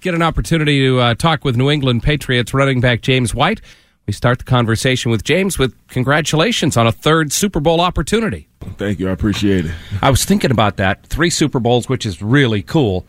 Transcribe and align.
Get 0.00 0.14
an 0.14 0.22
opportunity 0.22 0.80
to 0.80 0.98
uh, 0.98 1.14
talk 1.14 1.44
with 1.44 1.56
New 1.56 1.70
England 1.70 2.02
Patriots 2.02 2.54
running 2.54 2.80
back 2.80 3.02
James 3.02 3.34
White. 3.34 3.60
We 4.06 4.14
start 4.14 4.38
the 4.38 4.44
conversation 4.44 5.10
with 5.10 5.22
James 5.22 5.58
with 5.58 5.74
congratulations 5.88 6.78
on 6.78 6.86
a 6.86 6.92
third 6.92 7.32
Super 7.32 7.60
Bowl 7.60 7.82
opportunity. 7.82 8.48
Thank 8.78 8.98
you. 8.98 9.10
I 9.10 9.12
appreciate 9.12 9.66
it. 9.66 9.72
I 10.00 10.08
was 10.08 10.24
thinking 10.24 10.50
about 10.50 10.78
that. 10.78 11.06
Three 11.06 11.28
Super 11.28 11.60
Bowls, 11.60 11.90
which 11.90 12.06
is 12.06 12.22
really 12.22 12.62
cool. 12.62 13.06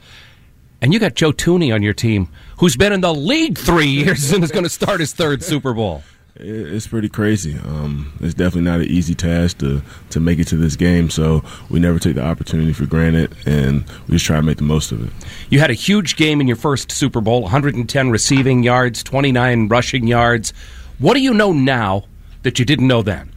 And 0.81 0.93
you 0.93 0.99
got 0.99 1.15
Joe 1.15 1.31
Thuney 1.31 1.73
on 1.73 1.81
your 1.81 1.93
team, 1.93 2.27
who's 2.59 2.75
been 2.75 2.91
in 2.91 2.99
the 2.99 3.13
league 3.13 3.57
three 3.57 3.87
years 3.87 4.33
and 4.33 4.43
is 4.43 4.51
going 4.51 4.65
to 4.65 4.69
start 4.69 4.99
his 4.99 5.13
third 5.13 5.43
Super 5.43 5.73
Bowl. 5.73 6.03
It's 6.35 6.87
pretty 6.87 7.09
crazy. 7.09 7.57
Um, 7.57 8.13
it's 8.21 8.33
definitely 8.33 8.61
not 8.61 8.79
an 8.79 8.87
easy 8.87 9.13
task 9.13 9.57
to, 9.59 9.81
to 10.11 10.19
make 10.19 10.39
it 10.39 10.47
to 10.47 10.55
this 10.55 10.75
game, 10.75 11.09
so 11.09 11.43
we 11.69 11.79
never 11.79 11.99
take 11.99 12.15
the 12.15 12.23
opportunity 12.23 12.73
for 12.73 12.85
granted, 12.85 13.35
and 13.45 13.83
we 14.07 14.13
just 14.15 14.25
try 14.25 14.37
to 14.37 14.41
make 14.41 14.57
the 14.57 14.63
most 14.63 14.91
of 14.91 15.05
it. 15.05 15.11
You 15.49 15.59
had 15.59 15.69
a 15.69 15.75
huge 15.75 16.15
game 16.15 16.39
in 16.39 16.47
your 16.47 16.55
first 16.55 16.91
Super 16.91 17.19
Bowl 17.19 17.41
110 17.43 18.09
receiving 18.09 18.63
yards, 18.63 19.03
29 19.03 19.67
rushing 19.67 20.07
yards. 20.07 20.53
What 20.99 21.15
do 21.15 21.19
you 21.19 21.33
know 21.33 21.51
now 21.51 22.05
that 22.43 22.59
you 22.59 22.65
didn't 22.65 22.87
know 22.87 23.01
then? 23.01 23.31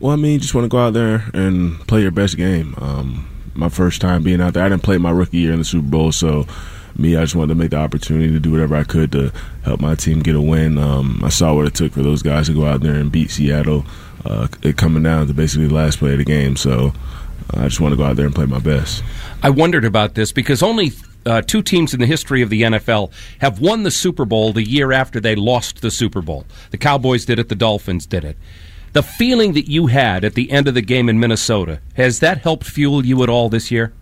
Well, 0.00 0.12
I 0.12 0.16
mean, 0.16 0.32
you 0.32 0.38
just 0.38 0.54
want 0.54 0.64
to 0.64 0.68
go 0.68 0.78
out 0.78 0.94
there 0.94 1.24
and 1.32 1.78
play 1.86 2.02
your 2.02 2.10
best 2.10 2.36
game. 2.36 2.74
Um, 2.78 3.28
my 3.54 3.68
first 3.68 4.00
time 4.00 4.22
being 4.22 4.40
out 4.40 4.54
there, 4.54 4.64
I 4.64 4.68
didn't 4.68 4.82
play 4.82 4.98
my 4.98 5.10
rookie 5.10 5.38
year 5.38 5.52
in 5.52 5.58
the 5.58 5.64
Super 5.64 5.88
Bowl, 5.88 6.12
so 6.12 6.46
me, 6.96 7.16
I 7.16 7.20
just 7.22 7.36
wanted 7.36 7.54
to 7.54 7.54
make 7.54 7.70
the 7.70 7.76
opportunity 7.76 8.30
to 8.32 8.40
do 8.40 8.50
whatever 8.50 8.74
I 8.74 8.84
could 8.84 9.12
to 9.12 9.32
help 9.64 9.80
my 9.80 9.94
team 9.94 10.20
get 10.20 10.34
a 10.34 10.40
win. 10.40 10.78
Um, 10.78 11.22
I 11.24 11.28
saw 11.28 11.54
what 11.54 11.66
it 11.66 11.74
took 11.74 11.92
for 11.92 12.02
those 12.02 12.22
guys 12.22 12.48
to 12.48 12.54
go 12.54 12.66
out 12.66 12.80
there 12.80 12.94
and 12.94 13.12
beat 13.12 13.30
Seattle. 13.30 13.84
Uh, 14.24 14.48
it 14.62 14.76
coming 14.76 15.04
down 15.04 15.26
to 15.26 15.34
basically 15.34 15.68
the 15.68 15.74
last 15.74 15.98
play 15.98 16.12
of 16.12 16.18
the 16.18 16.24
game, 16.24 16.56
so 16.56 16.92
uh, 17.54 17.60
I 17.60 17.64
just 17.64 17.80
want 17.80 17.92
to 17.92 17.96
go 17.96 18.04
out 18.04 18.16
there 18.16 18.26
and 18.26 18.34
play 18.34 18.46
my 18.46 18.58
best. 18.58 19.04
I 19.42 19.50
wondered 19.50 19.84
about 19.84 20.14
this 20.14 20.32
because 20.32 20.62
only 20.62 20.92
uh, 21.24 21.42
two 21.42 21.62
teams 21.62 21.94
in 21.94 22.00
the 22.00 22.06
history 22.06 22.42
of 22.42 22.50
the 22.50 22.62
NFL 22.62 23.12
have 23.40 23.60
won 23.60 23.84
the 23.84 23.90
Super 23.90 24.24
Bowl 24.24 24.52
the 24.52 24.68
year 24.68 24.92
after 24.92 25.20
they 25.20 25.36
lost 25.36 25.82
the 25.82 25.90
Super 25.90 26.20
Bowl. 26.20 26.46
The 26.70 26.78
Cowboys 26.78 27.24
did 27.24 27.38
it, 27.38 27.48
the 27.48 27.54
Dolphins 27.54 28.06
did 28.06 28.24
it. 28.24 28.36
The 28.98 29.04
feeling 29.04 29.52
that 29.52 29.70
you 29.70 29.86
had 29.86 30.24
at 30.24 30.34
the 30.34 30.50
end 30.50 30.66
of 30.66 30.74
the 30.74 30.82
game 30.82 31.08
in 31.08 31.20
Minnesota, 31.20 31.80
has 31.94 32.18
that 32.18 32.38
helped 32.38 32.64
fuel 32.64 33.06
you 33.06 33.22
at 33.22 33.28
all 33.28 33.48
this 33.48 33.70
year? 33.70 33.92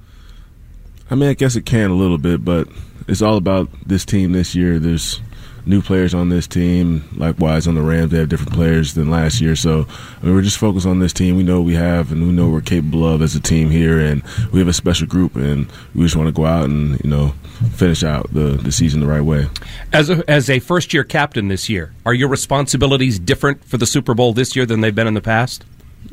I 1.11 1.15
mean, 1.15 1.29
I 1.29 1.35
guess 1.35 1.55
it 1.55 1.67
can 1.67 1.91
a 1.91 1.95
little 1.95 2.17
bit, 2.17 2.47
but 2.47 2.67
it's 3.09 3.23
all 3.23 3.37
about 3.37 3.69
this 3.87 4.05
team 4.05 4.33
this 4.33 4.55
year. 4.55 4.79
There's 4.79 5.21
new 5.67 5.83
players 5.83 6.15
on 6.15 6.29
this 6.29 6.47
team. 6.47 7.05
Likewise, 7.17 7.67
on 7.67 7.75
the 7.75 7.83
Rams, 7.83 8.13
they 8.13 8.19
have 8.19 8.29
different 8.29 8.53
players 8.53 8.95
than 8.95 9.11
last 9.11 9.41
year. 9.41 9.57
So 9.57 9.87
I 10.23 10.27
mean, 10.27 10.35
we're 10.35 10.43
just 10.43 10.59
focused 10.59 10.87
on 10.87 11.01
this 11.01 11.13
team. 11.13 11.37
We 11.37 11.43
know 11.43 11.61
we 11.61 11.75
have, 11.75 12.13
and 12.13 12.27
we 12.27 12.33
know 12.33 12.49
we're 12.49 12.61
capable 12.61 13.07
of 13.07 13.21
as 13.23 13.35
a 13.35 13.41
team 13.41 13.71
here, 13.71 13.99
and 13.99 14.23
we 14.53 14.61
have 14.61 14.69
a 14.69 14.73
special 14.73 15.07
group, 15.07 15.37
and 15.37 15.71
we 15.95 16.05
just 16.05 16.17
want 16.17 16.29
to 16.29 16.33
go 16.33 16.47
out 16.47 16.65
and 16.65 17.03
you 17.05 17.11
know 17.11 17.35
finish 17.73 18.05
out 18.05 18.33
the, 18.33 18.59
the 18.63 18.73
season 18.73 19.01
the 19.01 19.07
right 19.07 19.23
way. 19.23 19.49
As 19.93 20.11
a, 20.11 20.29
as 20.31 20.51
a 20.51 20.59
first 20.59 20.93
year 20.93 21.05
captain 21.05 21.49
this 21.49 21.69
year, 21.69 21.93
are 22.05 22.15
your 22.15 22.29
responsibilities 22.29 23.19
different 23.19 23.65
for 23.65 23.79
the 23.79 23.87
Super 23.87 24.15
Bowl 24.15 24.33
this 24.33 24.55
year 24.55 24.67
than 24.67 24.81
they've 24.81 24.95
been 24.95 25.07
in 25.07 25.15
the 25.15 25.21
past? 25.21 25.65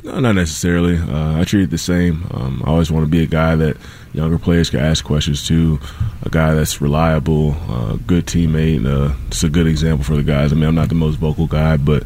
No, 0.02 0.20
not 0.20 0.34
necessarily. 0.34 0.98
Uh, 0.98 1.40
I 1.40 1.44
treat 1.44 1.64
it 1.64 1.70
the 1.70 1.78
same. 1.78 2.26
Um, 2.32 2.64
I 2.66 2.70
always 2.70 2.92
want 2.92 3.06
to 3.06 3.10
be 3.10 3.24
a 3.24 3.28
guy 3.28 3.56
that 3.56 3.78
younger 4.14 4.40
players 4.40 4.70
can 4.70 4.80
ask 4.80 5.04
questions 5.04 5.46
to, 5.48 5.80
a 6.24 6.30
guy 6.30 6.54
that's 6.54 6.82
reliable, 6.82 7.52
a 7.52 7.98
good 8.08 8.26
teammate, 8.26 8.86
uh, 8.86 9.14
just 9.30 9.44
a 9.44 9.50
good 9.50 9.68
example 9.68 10.04
for 10.04 10.16
the 10.16 10.24
guys. 10.24 10.52
I 10.52 10.56
mean, 10.56 10.66
I'm 10.66 10.76
not 10.76 10.90
the 10.90 10.96
most 10.96 11.16
vocal 11.16 11.48
guy, 11.48 11.78
but 11.78 12.04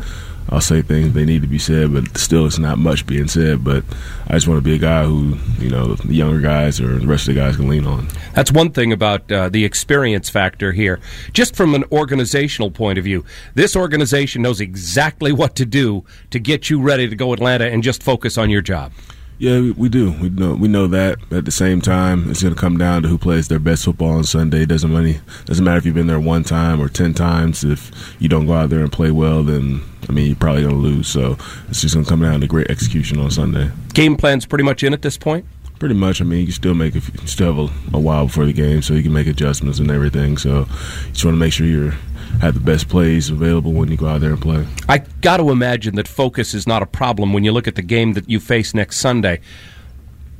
I'll 0.49 0.61
say 0.61 0.81
things 0.81 1.13
they 1.13 1.25
need 1.25 1.41
to 1.41 1.47
be 1.47 1.59
said, 1.59 1.93
but 1.93 2.17
still, 2.17 2.45
it's 2.45 2.57
not 2.57 2.77
much 2.77 3.05
being 3.05 3.27
said. 3.27 3.63
But 3.63 3.83
I 4.27 4.33
just 4.33 4.47
want 4.47 4.59
to 4.59 4.63
be 4.63 4.75
a 4.75 4.79
guy 4.79 5.03
who, 5.03 5.37
you 5.59 5.69
know, 5.69 5.95
the 5.95 6.13
younger 6.13 6.39
guys 6.39 6.79
or 6.79 6.99
the 6.99 7.07
rest 7.07 7.27
of 7.27 7.35
the 7.35 7.41
guys 7.41 7.57
can 7.57 7.67
lean 7.67 7.85
on. 7.85 8.07
That's 8.33 8.51
one 8.51 8.71
thing 8.71 8.93
about 8.93 9.29
uh, 9.31 9.49
the 9.49 9.65
experience 9.65 10.29
factor 10.29 10.71
here. 10.71 10.99
Just 11.33 11.55
from 11.55 11.75
an 11.75 11.83
organizational 11.91 12.71
point 12.71 12.97
of 12.97 13.03
view, 13.03 13.25
this 13.55 13.75
organization 13.75 14.41
knows 14.41 14.61
exactly 14.61 15.31
what 15.31 15.55
to 15.55 15.65
do 15.65 16.05
to 16.29 16.39
get 16.39 16.69
you 16.69 16.81
ready 16.81 17.09
to 17.09 17.15
go 17.15 17.33
Atlanta 17.33 17.65
and 17.65 17.83
just 17.83 18.01
focus 18.01 18.37
on 18.37 18.49
your 18.49 18.61
job. 18.61 18.93
Yeah, 19.39 19.59
we, 19.59 19.71
we, 19.71 19.89
do. 19.89 20.11
We 20.13 20.29
know 20.29 20.55
we 20.55 20.67
know 20.67 20.87
that. 20.87 21.19
At 21.31 21.45
the 21.45 21.51
same 21.51 21.79
time, 21.79 22.31
it's 22.31 22.41
going 22.41 22.55
to 22.55 22.59
come 22.59 22.77
down 22.77 23.03
to 23.03 23.07
who 23.07 23.19
plays 23.19 23.47
their 23.47 23.59
best 23.59 23.85
football 23.85 24.09
on 24.09 24.23
Sunday. 24.23 24.65
Doesn't 24.65 24.91
money 24.91 25.19
doesn't 25.45 25.63
matter 25.63 25.77
if 25.77 25.85
you've 25.85 25.93
been 25.93 26.07
there 26.07 26.19
one 26.19 26.43
time 26.43 26.81
or 26.81 26.89
ten 26.89 27.13
times. 27.13 27.63
If 27.63 27.91
you 28.19 28.29
don't 28.29 28.47
go 28.47 28.53
out 28.53 28.71
there 28.71 28.79
and 28.79 28.91
play 28.91 29.11
well, 29.11 29.43
then 29.43 29.83
I 30.09 30.11
mean 30.11 30.27
you're 30.27 30.35
probably 30.35 30.63
going 30.63 30.73
to 30.73 30.81
lose. 30.81 31.07
So 31.07 31.37
it's 31.69 31.81
just 31.81 31.93
going 31.93 32.05
to 32.05 32.09
come 32.09 32.21
down 32.21 32.41
to 32.41 32.47
great 32.47 32.71
execution 32.71 33.19
on 33.19 33.29
Sunday. 33.29 33.69
Game 33.93 34.17
plan's 34.17 34.47
pretty 34.47 34.63
much 34.63 34.83
in 34.83 34.93
at 34.93 35.03
this 35.03 35.17
point. 35.17 35.45
Pretty 35.77 35.93
much. 35.93 36.19
I 36.19 36.23
mean, 36.23 36.39
you 36.39 36.45
can 36.47 36.55
still 36.55 36.73
make 36.73 36.95
you 36.95 37.01
still 37.25 37.53
have 37.53 37.71
a, 37.93 37.97
a 37.97 37.99
while 37.99 38.25
before 38.25 38.47
the 38.47 38.53
game, 38.53 38.81
so 38.81 38.95
you 38.95 39.03
can 39.03 39.13
make 39.13 39.27
adjustments 39.27 39.77
and 39.77 39.91
everything. 39.91 40.37
So 40.39 40.61
you 40.61 40.65
just 41.11 41.23
want 41.23 41.35
to 41.35 41.39
make 41.39 41.53
sure 41.53 41.67
you're 41.67 41.93
have 42.41 42.53
the 42.53 42.59
best 42.59 42.89
plays 42.89 43.29
available 43.29 43.73
when 43.73 43.89
you 43.89 43.97
go 43.97 44.07
out 44.07 44.21
there 44.21 44.31
and 44.31 44.41
play. 44.41 44.65
I 44.87 44.99
got 45.21 45.37
to 45.37 45.49
imagine 45.51 45.95
that 45.95 46.07
focus 46.07 46.53
is 46.53 46.67
not 46.67 46.81
a 46.81 46.85
problem 46.85 47.33
when 47.33 47.43
you 47.43 47.51
look 47.51 47.67
at 47.67 47.75
the 47.75 47.81
game 47.81 48.13
that 48.13 48.29
you 48.29 48.39
face 48.39 48.73
next 48.73 48.97
Sunday. 48.97 49.41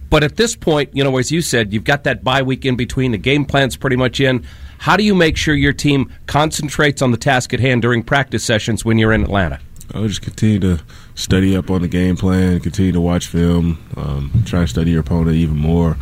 But 0.10 0.24
at 0.24 0.38
this 0.38 0.56
point, 0.56 0.96
you 0.96 1.04
know, 1.04 1.18
as 1.18 1.32
you 1.32 1.42
said, 1.42 1.74
you've 1.74 1.84
got 1.84 2.06
that 2.06 2.24
bye 2.24 2.42
week 2.42 2.66
in 2.66 2.76
between. 2.76 3.12
The 3.12 3.18
game 3.18 3.46
plan's 3.46 3.76
pretty 3.76 3.98
much 3.98 4.20
in. 4.20 4.46
How 4.80 4.96
do 4.96 5.04
you 5.04 5.16
make 5.16 5.38
sure 5.38 5.56
your 5.56 5.74
team 5.74 6.14
concentrates 6.28 7.02
on 7.02 7.12
the 7.12 7.18
task 7.18 7.54
at 7.54 7.60
hand 7.60 7.82
during 7.82 8.04
practice 8.04 8.44
sessions 8.44 8.86
when 8.86 8.98
you're 8.98 9.12
in 9.12 9.24
Atlanta? 9.24 9.60
I'll 9.94 10.08
just 10.08 10.22
continue 10.22 10.60
to 10.60 10.84
study 11.16 11.56
up 11.56 11.70
on 11.70 11.82
the 11.82 11.88
game 11.88 12.16
plan, 12.16 12.60
continue 12.60 12.92
to 12.92 13.02
watch 13.02 13.28
film, 13.28 13.84
um, 13.96 14.44
try 14.46 14.62
to 14.62 14.68
study 14.68 14.92
your 14.92 15.02
opponent 15.02 15.36
even 15.36 15.58
more. 15.58 15.98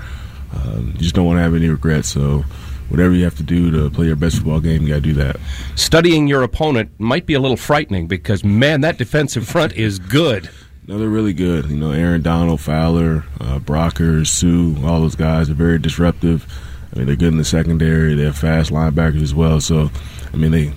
Um, 0.53 0.91
you 0.95 1.01
just 1.01 1.15
don't 1.15 1.25
want 1.25 1.37
to 1.37 1.43
have 1.43 1.55
any 1.55 1.69
regrets. 1.69 2.09
So 2.09 2.43
whatever 2.89 3.13
you 3.13 3.23
have 3.23 3.35
to 3.37 3.43
do 3.43 3.71
to 3.71 3.89
play 3.89 4.07
your 4.07 4.15
best 4.15 4.37
football 4.37 4.59
game, 4.59 4.83
you 4.83 4.89
got 4.89 4.95
to 4.95 5.01
do 5.01 5.13
that. 5.13 5.37
Studying 5.75 6.27
your 6.27 6.43
opponent 6.43 6.91
might 6.99 7.25
be 7.25 7.33
a 7.33 7.39
little 7.39 7.57
frightening 7.57 8.07
because, 8.07 8.43
man, 8.43 8.81
that 8.81 8.97
defensive 8.97 9.47
front 9.47 9.73
is 9.73 9.99
good. 9.99 10.49
No, 10.87 10.99
they're 10.99 11.09
really 11.09 11.33
good. 11.33 11.65
You 11.69 11.77
know, 11.77 11.91
Aaron 11.91 12.21
Donald, 12.21 12.61
Fowler, 12.61 13.23
uh, 13.39 13.59
Brockers, 13.59 14.27
Suh, 14.27 14.87
all 14.87 15.01
those 15.01 15.15
guys 15.15 15.49
are 15.49 15.55
very 15.55 15.79
disruptive. 15.79 16.45
I 16.93 16.99
mean, 16.99 17.07
they're 17.07 17.15
good 17.15 17.33
in 17.33 17.37
the 17.37 17.45
secondary. 17.45 18.13
They 18.13 18.23
have 18.23 18.37
fast 18.37 18.71
linebackers 18.71 19.23
as 19.23 19.33
well. 19.33 19.59
So, 19.59 19.89
I 20.31 20.37
mean, 20.37 20.51
they 20.51 20.73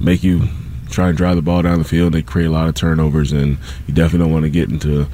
make 0.00 0.22
you 0.24 0.48
try 0.90 1.08
and 1.08 1.16
drive 1.16 1.36
the 1.36 1.42
ball 1.42 1.62
down 1.62 1.78
the 1.78 1.84
field. 1.84 2.14
They 2.14 2.22
create 2.22 2.46
a 2.46 2.50
lot 2.50 2.68
of 2.68 2.74
turnovers, 2.74 3.30
and 3.32 3.58
you 3.86 3.94
definitely 3.94 4.26
don't 4.26 4.32
want 4.32 4.44
to 4.44 4.50
get 4.50 4.70
into 4.70 5.06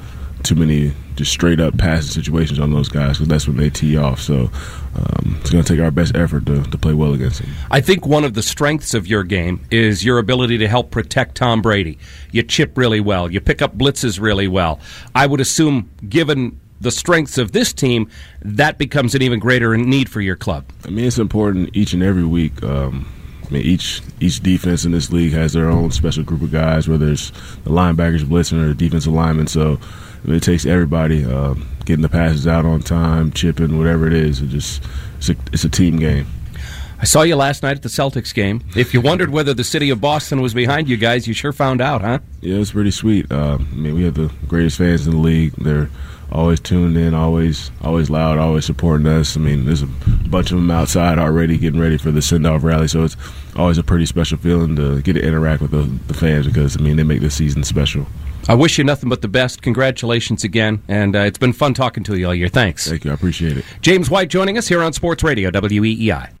too 0.43 0.55
many 0.55 0.93
just 1.19 1.31
straight 1.31 1.59
up 1.59 1.77
passing 1.77 2.09
situations 2.09 2.59
on 2.59 2.71
those 2.71 2.89
guys 2.89 3.17
because 3.17 3.27
that's 3.27 3.47
when 3.47 3.57
they 3.57 3.69
tee 3.69 3.97
off. 3.97 4.19
So 4.19 4.49
um, 4.95 5.37
it's 5.39 5.51
going 5.51 5.63
to 5.63 5.73
take 5.73 5.83
our 5.83 5.91
best 5.91 6.15
effort 6.15 6.45
to, 6.47 6.63
to 6.63 6.77
play 6.77 6.93
well 6.93 7.13
against 7.13 7.41
them. 7.41 7.51
I 7.69 7.81
think 7.81 8.07
one 8.07 8.23
of 8.23 8.33
the 8.33 8.41
strengths 8.41 8.93
of 8.93 9.05
your 9.05 9.23
game 9.23 9.65
is 9.69 10.03
your 10.03 10.17
ability 10.17 10.57
to 10.59 10.67
help 10.67 10.91
protect 10.91 11.35
Tom 11.35 11.61
Brady. 11.61 11.99
You 12.31 12.41
chip 12.43 12.77
really 12.77 13.01
well, 13.01 13.31
you 13.31 13.41
pick 13.41 13.61
up 13.61 13.77
blitzes 13.77 14.19
really 14.19 14.47
well. 14.47 14.79
I 15.13 15.27
would 15.27 15.41
assume, 15.41 15.89
given 16.07 16.59
the 16.81 16.91
strengths 16.91 17.37
of 17.37 17.51
this 17.51 17.73
team, 17.73 18.09
that 18.41 18.77
becomes 18.77 19.13
an 19.13 19.21
even 19.21 19.39
greater 19.39 19.75
need 19.77 20.09
for 20.09 20.21
your 20.21 20.37
club. 20.37 20.65
I 20.85 20.89
mean, 20.89 21.05
it's 21.05 21.19
important 21.19 21.75
each 21.75 21.91
and 21.91 22.01
every 22.01 22.23
week. 22.23 22.63
Um, 22.63 23.11
I 23.49 23.53
mean, 23.53 23.63
each 23.63 24.01
each 24.19 24.41
defense 24.41 24.85
in 24.85 24.91
this 24.91 25.11
league 25.11 25.33
has 25.33 25.53
their 25.53 25.69
own 25.69 25.91
special 25.91 26.23
group 26.23 26.41
of 26.41 26.51
guys, 26.51 26.87
whether 26.87 27.09
it's 27.09 27.31
the 27.63 27.71
linebackers 27.71 28.23
blitzing 28.23 28.63
or 28.63 28.67
the 28.67 28.75
defensive 28.75 29.13
linemen. 29.13 29.47
So 29.47 29.79
it 30.27 30.43
takes 30.43 30.65
everybody 30.65 31.25
uh, 31.25 31.55
getting 31.85 32.03
the 32.03 32.09
passes 32.09 32.45
out 32.45 32.65
on 32.65 32.81
time, 32.81 33.31
chipping, 33.31 33.77
whatever 33.77 34.05
it 34.05 34.13
is. 34.13 34.41
It 34.41 34.47
just 34.47 34.83
it's 35.17 35.29
a, 35.29 35.35
it's 35.51 35.63
a 35.63 35.69
team 35.69 35.97
game. 35.97 36.27
I 37.01 37.05
saw 37.05 37.21
you 37.21 37.37
last 37.37 37.63
night 37.63 37.77
at 37.77 37.81
the 37.81 37.89
Celtics 37.89 38.33
game. 38.33 38.61
If 38.75 38.93
you 38.93 38.99
wondered 38.99 39.29
whether 39.29 39.53
the 39.53 39.63
city 39.63 39.89
of 39.89 40.01
Boston 40.01 40.41
was 40.41 40.53
behind 40.53 40.89
you 40.89 40.97
guys, 40.97 41.27
you 41.27 41.33
sure 41.33 41.53
found 41.53 41.79
out, 41.79 42.01
huh? 42.01 42.19
Yeah, 42.41 42.57
it 42.57 42.59
was 42.59 42.73
pretty 42.73 42.91
sweet. 42.91 43.31
Uh, 43.31 43.57
I 43.59 43.75
mean, 43.75 43.95
we 43.95 44.03
have 44.03 44.15
the 44.15 44.29
greatest 44.49 44.77
fans 44.77 45.07
in 45.07 45.13
the 45.13 45.19
league. 45.19 45.53
They're 45.53 45.89
always 46.29 46.59
tuned 46.59 46.97
in, 46.97 47.13
always 47.13 47.71
always 47.81 48.09
loud, 48.09 48.37
always 48.37 48.65
supporting 48.65 49.07
us. 49.07 49.37
I 49.37 49.39
mean, 49.39 49.65
there's 49.65 49.81
a 49.81 49.89
bunch 50.29 50.51
of 50.51 50.57
them 50.57 50.71
outside 50.71 51.17
already 51.17 51.57
getting 51.57 51.79
ready 51.79 51.97
for 51.97 52.11
the 52.11 52.21
send 52.21 52.45
off 52.45 52.63
rally, 52.63 52.87
so 52.87 53.03
it's 53.03 53.17
always 53.55 53.77
a 53.77 53.83
pretty 53.83 54.05
special 54.05 54.37
feeling 54.37 54.75
to 54.75 55.01
get 55.01 55.13
to 55.13 55.21
interact 55.25 55.61
with 55.61 55.71
the, 55.71 55.83
the 56.07 56.13
fans 56.13 56.47
because 56.47 56.77
I 56.77 56.81
mean 56.81 56.97
they 56.97 57.03
make 57.03 57.21
the 57.21 57.31
season 57.31 57.63
special. 57.63 58.05
I 58.47 58.55
wish 58.55 58.77
you 58.77 58.83
nothing 58.83 59.09
but 59.09 59.21
the 59.21 59.27
best. 59.27 59.61
Congratulations 59.61 60.43
again, 60.43 60.81
and 60.87 61.15
uh, 61.15 61.19
it's 61.19 61.37
been 61.37 61.53
fun 61.53 61.73
talking 61.73 62.03
to 62.05 62.17
you 62.17 62.27
all 62.27 62.33
year. 62.33 62.47
Thanks. 62.47 62.89
Thank 62.89 63.05
you. 63.05 63.11
I 63.11 63.13
appreciate 63.13 63.57
it. 63.57 63.65
James 63.81 64.09
White 64.09 64.29
joining 64.29 64.57
us 64.57 64.67
here 64.67 64.81
on 64.81 64.93
Sports 64.93 65.23
Radio 65.23 65.51
WEEI. 65.51 66.31